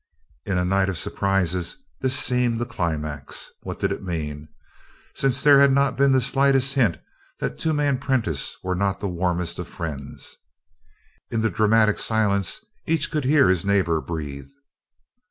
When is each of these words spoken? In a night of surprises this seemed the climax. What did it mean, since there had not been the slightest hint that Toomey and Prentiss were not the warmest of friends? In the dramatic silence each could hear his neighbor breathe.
In 0.47 0.57
a 0.57 0.65
night 0.65 0.89
of 0.89 0.97
surprises 0.97 1.77
this 1.99 2.17
seemed 2.17 2.57
the 2.59 2.65
climax. 2.65 3.51
What 3.61 3.77
did 3.79 3.91
it 3.91 4.01
mean, 4.01 4.47
since 5.13 5.43
there 5.43 5.59
had 5.59 5.71
not 5.71 5.95
been 5.95 6.11
the 6.11 6.21
slightest 6.21 6.73
hint 6.73 6.97
that 7.39 7.59
Toomey 7.59 7.85
and 7.85 8.01
Prentiss 8.01 8.55
were 8.63 8.73
not 8.73 8.99
the 8.99 9.07
warmest 9.07 9.59
of 9.59 9.67
friends? 9.67 10.37
In 11.29 11.41
the 11.41 11.51
dramatic 11.51 11.99
silence 11.99 12.65
each 12.87 13.11
could 13.11 13.25
hear 13.25 13.47
his 13.47 13.63
neighbor 13.63 14.01
breathe. 14.01 14.49